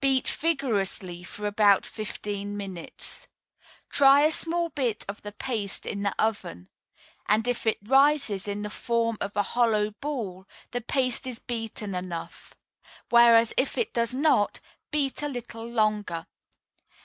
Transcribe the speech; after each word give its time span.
Beat 0.00 0.26
vigorously 0.26 1.22
for 1.22 1.46
about 1.46 1.86
fifteen 1.86 2.56
minutes. 2.56 3.28
Try 3.88 4.22
a 4.22 4.32
small 4.32 4.70
bit 4.70 5.04
of 5.08 5.22
the 5.22 5.30
paste 5.30 5.86
in 5.86 6.02
the 6.02 6.12
oven; 6.20 6.70
and 7.28 7.46
if 7.46 7.68
it 7.68 7.78
rises 7.86 8.48
in 8.48 8.62
the 8.62 8.68
form 8.70 9.16
of 9.20 9.36
a 9.36 9.44
hollow 9.54 9.92
ball, 9.92 10.48
the 10.72 10.80
paste 10.80 11.24
is 11.24 11.38
beaten 11.38 11.94
enough; 11.94 12.52
whereas, 13.10 13.54
if 13.56 13.78
it 13.78 13.94
does 13.94 14.12
not, 14.12 14.58
beat 14.90 15.22
a 15.22 15.28
little 15.28 15.68
longer. 15.68 16.26